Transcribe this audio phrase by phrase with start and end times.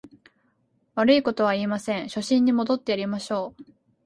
[0.95, 3.71] 悪いことは言いません、初心に戻ってやりましょう